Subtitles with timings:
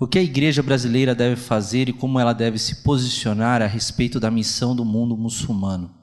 [0.00, 4.18] O que a igreja brasileira deve fazer e como ela deve se posicionar a respeito
[4.18, 5.94] da missão do mundo muçulmano?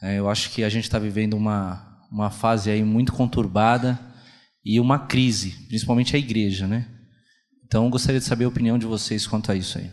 [0.00, 3.98] É, eu acho que a gente está vivendo uma, uma fase aí muito conturbada
[4.64, 6.88] e uma crise, principalmente a igreja, né?
[7.66, 9.90] Então, gostaria de saber a opinião de vocês quanto a isso aí.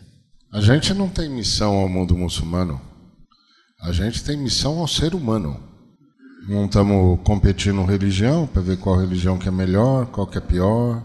[0.52, 2.80] A gente não tem missão ao mundo muçulmano.
[3.80, 5.60] A gente tem missão ao ser humano.
[6.48, 11.02] Não estamos competindo religião para ver qual religião que é melhor, qual que é pior.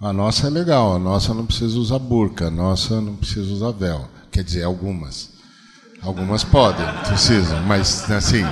[0.00, 3.72] A nossa é legal, a nossa não precisa usar burca, a nossa não precisa usar
[3.72, 4.08] véu.
[4.30, 5.30] Quer dizer, algumas.
[6.00, 8.44] Algumas podem, precisam, mas assim,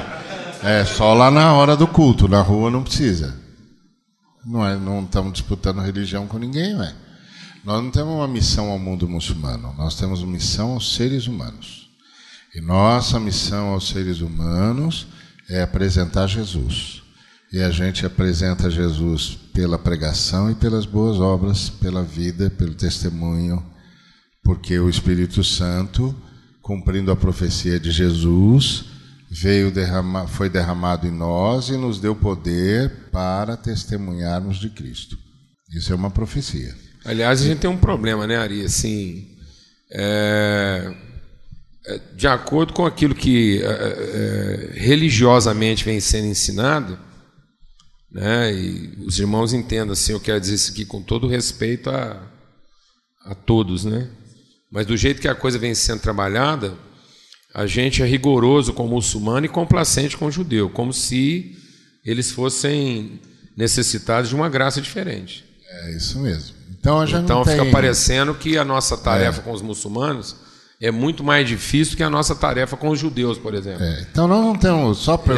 [0.65, 3.41] é só lá na hora do culto, na rua não precisa.
[4.45, 6.93] Não, é, não estamos disputando religião com ninguém, ué.
[7.65, 11.89] Nós não temos uma missão ao mundo muçulmano, nós temos uma missão aos seres humanos.
[12.57, 15.07] E nossa missão aos seres humanos
[15.49, 17.03] é apresentar Jesus.
[17.53, 23.65] E a gente apresenta Jesus pela pregação e pelas boas obras, pela vida, pelo testemunho,
[24.45, 26.15] porque o Espírito Santo,
[26.61, 28.85] cumprindo a profecia de Jesus,
[29.31, 35.17] veio derramar, foi derramado em nós e nos deu poder para testemunharmos de Cristo.
[35.75, 36.75] Isso é uma profecia.
[37.03, 38.63] Aliás, a gente tem um problema, né, Ari?
[38.63, 39.39] Assim,
[39.91, 40.95] é,
[41.87, 46.99] é, de acordo com aquilo que é, é religiosamente vem sendo ensinado,
[48.17, 48.51] né?
[48.51, 52.23] E os irmãos entendam assim, eu quero dizer isso aqui com todo respeito a,
[53.27, 54.09] a todos, né?
[54.73, 56.75] Mas do jeito que a coisa vem sendo trabalhada,
[57.55, 61.57] a gente é rigoroso com o muçulmano e complacente com o judeu, como se
[62.07, 63.21] eles fossem
[63.55, 65.45] necessitados de uma graça diferente.
[65.69, 66.57] É isso mesmo.
[66.71, 67.71] Então, então fica tem...
[67.71, 69.45] parecendo que a nossa tarefa é.
[69.45, 70.37] com os muçulmanos
[70.81, 73.83] é muito mais difícil que a nossa tarefa com os judeus, por exemplo.
[73.83, 75.35] É, então nós não temos, só para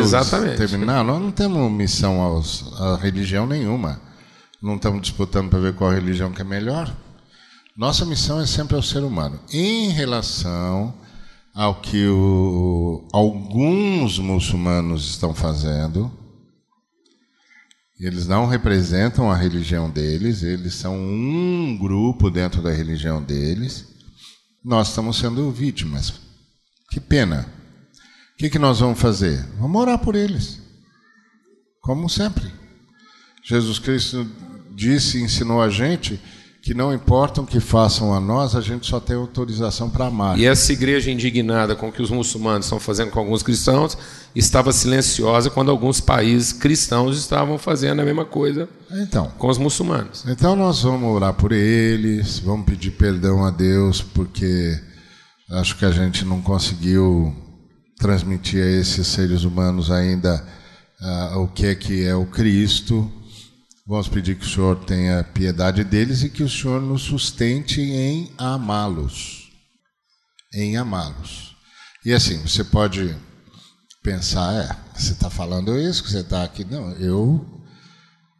[0.56, 4.00] terminar, nós não temos missão aos, a religião nenhuma.
[4.60, 6.92] Não estamos disputando para ver qual religião que é melhor.
[7.76, 9.38] Nossa missão é sempre ao ser humano.
[9.52, 10.92] Em relação
[11.54, 16.10] ao que o, alguns muçulmanos estão fazendo,
[18.00, 23.97] eles não representam a religião deles, eles são um grupo dentro da religião deles
[24.64, 26.14] nós estamos sendo vítimas.
[26.90, 27.46] Que pena.
[28.34, 29.44] O que, que nós vamos fazer?
[29.58, 30.60] Vamos orar por eles.
[31.80, 32.50] Como sempre.
[33.42, 34.30] Jesus Cristo
[34.74, 36.20] disse ensinou a gente
[36.68, 40.38] que não importa o que façam a nós, a gente só tem autorização para amar.
[40.38, 43.96] E essa igreja indignada com o que os muçulmanos estão fazendo com alguns cristãos
[44.36, 50.26] estava silenciosa quando alguns países cristãos estavam fazendo a mesma coisa então, com os muçulmanos.
[50.28, 54.78] Então nós vamos orar por eles, vamos pedir perdão a Deus, porque
[55.52, 57.34] acho que a gente não conseguiu
[57.98, 60.44] transmitir a esses seres humanos ainda
[61.00, 63.10] uh, o que é que é o Cristo
[63.88, 68.30] Vamos pedir que o Senhor tenha piedade deles e que o Senhor nos sustente em
[68.36, 69.50] amá-los.
[70.52, 71.56] Em amá-los.
[72.04, 73.16] E assim, você pode
[74.02, 76.66] pensar, é, você está falando isso, que você está aqui.
[76.66, 77.42] Não, eu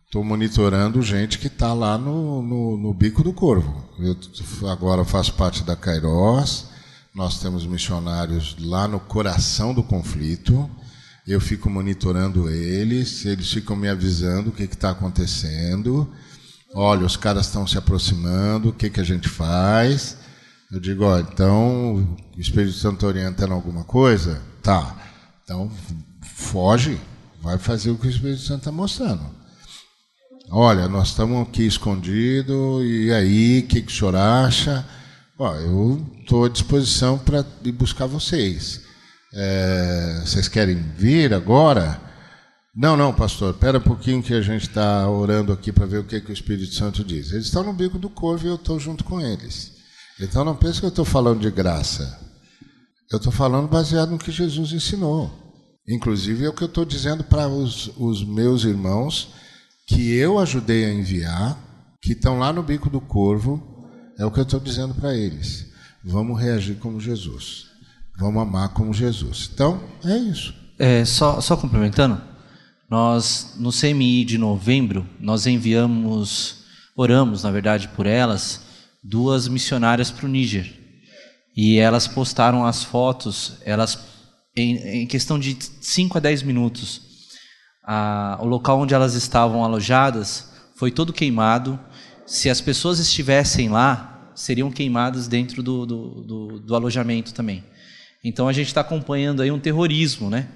[0.05, 3.89] estou monitorando gente que está lá no, no, no, bico do corvo.
[3.99, 6.67] Eu agora faço parte da Cairós,
[7.15, 10.71] nós temos missionários lá no coração do conflito
[11.33, 16.11] eu fico monitorando eles, eles ficam me avisando o que está acontecendo.
[16.75, 20.17] Olha, os caras estão se aproximando, o que, que a gente faz?
[20.71, 24.41] Eu digo, ó, então o Espírito Santo está orientando alguma coisa?
[24.63, 24.97] Tá.
[25.45, 25.71] Então
[26.23, 26.99] foge,
[27.43, 29.23] vai fazer o que o Espírito Santo está mostrando.
[30.51, 34.87] Olha, nós estamos aqui escondidos, e aí, o que, que o senhor acha?
[35.39, 38.88] Ó, eu estou à disposição para ir buscar vocês.
[39.35, 42.01] É, vocês querem vir agora?
[42.75, 46.05] Não, não, pastor, espera um pouquinho que a gente está orando aqui para ver o
[46.05, 47.33] que, que o Espírito Santo diz.
[47.33, 49.73] Eles estão no bico do corvo e eu estou junto com eles.
[50.21, 52.19] Então não pense que eu estou falando de graça.
[53.11, 55.31] Eu estou falando baseado no que Jesus ensinou.
[55.89, 59.35] Inclusive é o que eu estou dizendo para os, os meus irmãos
[59.87, 61.59] que eu ajudei a enviar,
[62.03, 63.89] que estão lá no bico do corvo,
[64.19, 65.67] é o que eu estou dizendo para eles.
[66.05, 67.67] Vamos reagir como Jesus.
[68.19, 69.49] Vamos amar como Jesus.
[69.55, 70.53] Então, é isso.
[70.77, 72.21] É, só, só complementando,
[72.91, 76.65] nós no CMI de novembro, nós enviamos,
[76.97, 78.61] oramos, na verdade, por elas,
[79.05, 80.75] duas missionárias para o Níger.
[81.57, 83.97] E elas postaram as fotos, elas
[84.57, 87.03] em, em questão de 5 a 10 minutos.
[87.87, 91.79] A, o local onde elas estavam alojadas foi todo queimado.
[92.27, 97.63] Se as pessoas estivessem lá, seriam queimadas dentro do, do, do, do alojamento também.
[98.25, 100.49] Então a gente está acompanhando aí um terrorismo, né?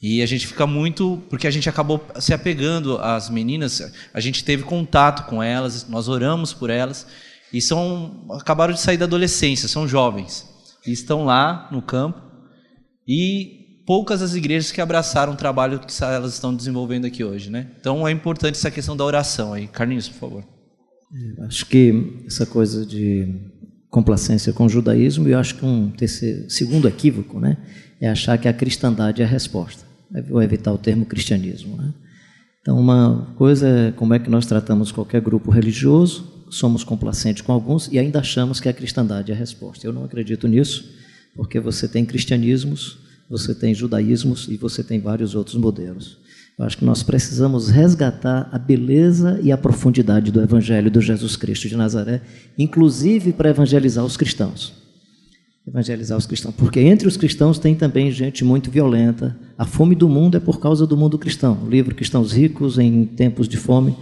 [0.00, 3.80] E a gente fica muito, porque a gente acabou se apegando às meninas,
[4.12, 7.06] a gente teve contato com elas, nós oramos por elas,
[7.52, 10.48] e são acabaram de sair da adolescência, são jovens
[10.84, 12.20] e estão lá no campo
[13.06, 17.70] e poucas as igrejas que abraçaram o trabalho que elas estão desenvolvendo aqui hoje, né?
[17.78, 19.68] Então é importante essa questão da oração aí.
[19.68, 20.44] Carlinhos, por favor.
[21.14, 23.28] É, acho que essa coisa de
[23.92, 27.58] complacência com o judaísmo, e eu acho que um terceiro, segundo equívoco, né,
[28.00, 29.84] é achar que a cristandade é a resposta.
[30.30, 31.92] Vou evitar o termo cristianismo, né?
[32.62, 37.52] Então, uma coisa é como é que nós tratamos qualquer grupo religioso, somos complacentes com
[37.52, 39.86] alguns e ainda achamos que a cristandade é a resposta.
[39.86, 40.88] Eu não acredito nisso,
[41.36, 42.98] porque você tem cristianismos,
[43.28, 46.18] você tem judaísmos e você tem vários outros modelos.
[46.58, 51.34] Eu acho que nós precisamos resgatar a beleza e a profundidade do Evangelho do Jesus
[51.34, 52.20] Cristo de Nazaré,
[52.58, 54.74] inclusive para evangelizar os cristãos.
[55.66, 59.36] Evangelizar os cristãos, porque entre os cristãos tem também gente muito violenta.
[59.56, 61.58] A fome do mundo é por causa do mundo cristão.
[61.64, 63.96] O livro Cristãos Ricos em Tempos de Fome,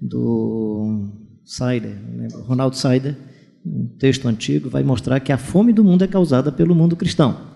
[0.00, 1.08] do
[1.44, 1.96] Sider,
[2.46, 3.16] Ronaldo Sider,
[3.64, 7.52] um texto antigo, vai mostrar que a fome do mundo é causada pelo mundo cristão.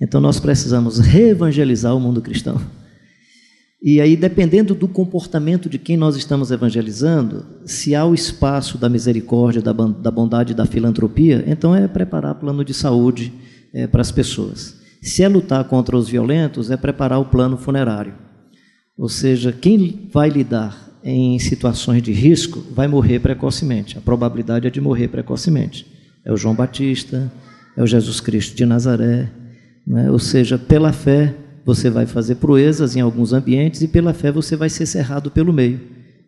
[0.00, 2.58] Então nós precisamos reevangelizar o mundo cristão.
[3.84, 8.88] E aí, dependendo do comportamento de quem nós estamos evangelizando, se há o espaço da
[8.88, 13.32] misericórdia, da, bondade, da filantropia, então é preparar plano de saúde
[13.74, 14.80] é, para as pessoas.
[15.02, 18.14] Se é lutar contra os violentos, é preparar o plano funerário.
[18.96, 23.98] Ou seja, quem vai lidar em situações de risco vai morrer precocemente.
[23.98, 25.84] A probabilidade é de morrer precocemente.
[26.24, 27.32] É o João Batista,
[27.76, 29.28] é o Jesus Cristo de Nazaré.
[29.84, 30.08] Né?
[30.08, 34.56] Ou seja, pela fé você vai fazer proezas em alguns ambientes e pela fé você
[34.56, 35.80] vai ser cerrado pelo meio.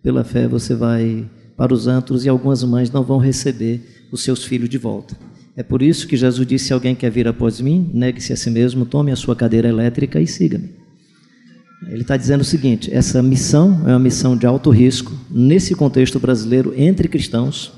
[0.02, 3.81] Pela fé você vai para os antros e algumas mães não vão receber
[4.12, 5.16] os seus filhos de volta.
[5.56, 8.50] É por isso que Jesus disse: se alguém quer vir após mim, negue-se a si
[8.50, 10.70] mesmo, tome a sua cadeira elétrica e siga-me.
[11.88, 16.19] Ele está dizendo o seguinte: essa missão é uma missão de alto risco nesse contexto
[16.19, 17.72] brasileiro entre cristãos,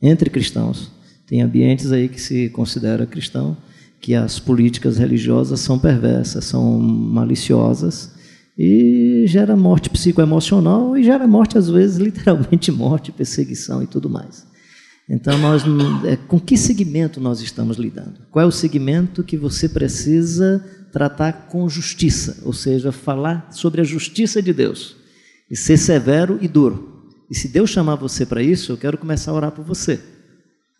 [0.00, 0.90] entre cristãos.
[1.26, 3.56] Tem ambientes aí que se considera cristão,
[4.02, 8.10] que as políticas religiosas são perversas, são maliciosas
[8.58, 14.44] e gera morte psicoemocional e gera morte às vezes literalmente morte, perseguição e tudo mais.
[15.08, 15.62] Então nós
[16.04, 18.20] é, com que segmento nós estamos lidando?
[18.30, 23.84] Qual é o segmento que você precisa tratar com justiça, ou seja, falar sobre a
[23.84, 24.96] justiça de Deus
[25.50, 27.08] e ser severo e duro.
[27.30, 29.98] E se Deus chamar você para isso, eu quero começar a orar por você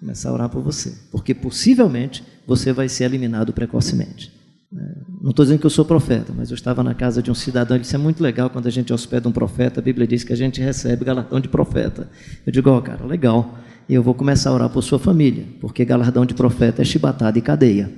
[0.02, 4.32] começar a orar por você, porque possivelmente você vai ser eliminado precocemente.
[4.74, 4.78] É,
[5.20, 7.76] não estou dizendo que eu sou profeta, mas eu estava na casa de um cidadão,
[7.76, 10.32] ele disse, é muito legal quando a gente hospeda um profeta, a Bíblia diz que
[10.32, 12.08] a gente recebe galardão de profeta.
[12.46, 13.58] Eu digo, ó oh, cara, legal,
[13.88, 17.38] e eu vou começar a orar por sua família, porque galardão de profeta é chibatada
[17.38, 17.92] e cadeia.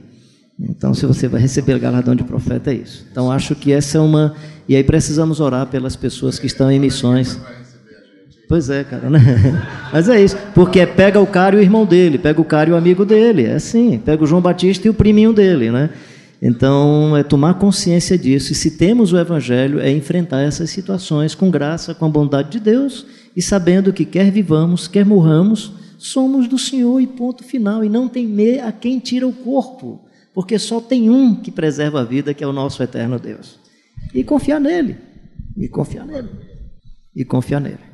[0.59, 3.07] Então, se você vai receber galardão de profeta, é isso.
[3.11, 4.35] Então, acho que essa é uma...
[4.69, 7.41] E aí precisamos orar pelas pessoas que estão em missões
[8.49, 9.19] Pois é, cara, né?
[9.93, 12.73] Mas é isso, porque pega o cara e o irmão dele, pega o cara e
[12.73, 15.91] o amigo dele, é assim, pega o João Batista e o priminho dele, né?
[16.43, 21.51] Então, é tomar consciência disso, e se temos o Evangelho, é enfrentar essas situações com
[21.51, 26.59] graça, com a bondade de Deus, e sabendo que quer vivamos, quer morramos, somos do
[26.59, 30.05] Senhor e ponto final, e não tem a quem tira o corpo,
[30.35, 33.59] porque só tem um que preserva a vida, que é o nosso eterno Deus.
[34.13, 34.99] E confiar nele,
[35.57, 36.29] e confiar nele,
[37.17, 37.94] e confiar nele.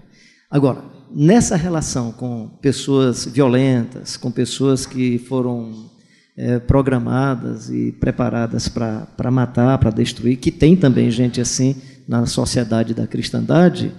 [0.51, 0.83] Agora,
[1.15, 5.89] nessa relação com pessoas violentas, com pessoas que foram
[6.37, 11.77] é, programadas e preparadas para matar, para destruir, que tem também gente assim
[12.09, 13.93] na sociedade da cristandade,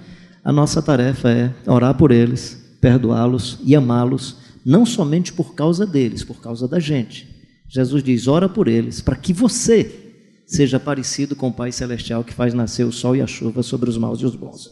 [0.43, 6.21] a nossa tarefa é orar por eles, perdoá-los e amá-los, não somente por causa deles,
[6.21, 7.29] por causa da gente.
[7.69, 10.11] Jesus diz: ora por eles, para que você
[10.45, 13.89] seja parecido com o Pai Celestial que faz nascer o sol e a chuva sobre
[13.89, 14.69] os maus e os bons.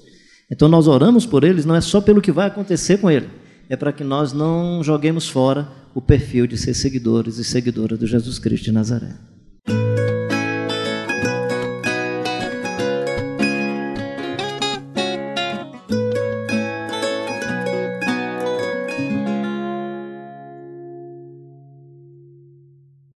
[0.52, 3.30] Então nós oramos por eles não é só pelo que vai acontecer com ele,
[3.70, 8.08] é para que nós não joguemos fora o perfil de ser seguidores e seguidoras de
[8.08, 9.14] Jesus Cristo de Nazaré.